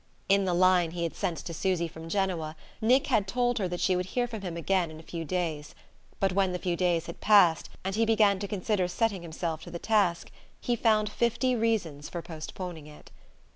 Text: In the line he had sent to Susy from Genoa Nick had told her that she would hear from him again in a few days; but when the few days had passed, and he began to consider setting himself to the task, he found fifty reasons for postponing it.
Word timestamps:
In 0.27 0.45
the 0.45 0.53
line 0.55 0.89
he 0.89 1.03
had 1.03 1.15
sent 1.15 1.37
to 1.45 1.53
Susy 1.53 1.87
from 1.87 2.09
Genoa 2.09 2.55
Nick 2.81 3.05
had 3.05 3.27
told 3.27 3.59
her 3.59 3.67
that 3.67 3.79
she 3.79 3.95
would 3.95 4.07
hear 4.07 4.25
from 4.25 4.41
him 4.41 4.57
again 4.57 4.89
in 4.89 4.99
a 4.99 5.03
few 5.03 5.23
days; 5.23 5.75
but 6.19 6.33
when 6.33 6.53
the 6.53 6.57
few 6.57 6.75
days 6.75 7.05
had 7.05 7.21
passed, 7.21 7.69
and 7.83 7.93
he 7.93 8.03
began 8.03 8.39
to 8.39 8.47
consider 8.47 8.87
setting 8.87 9.21
himself 9.21 9.61
to 9.61 9.69
the 9.69 9.77
task, 9.77 10.31
he 10.59 10.75
found 10.75 11.07
fifty 11.07 11.55
reasons 11.55 12.09
for 12.09 12.23
postponing 12.23 12.87
it. 12.87 13.11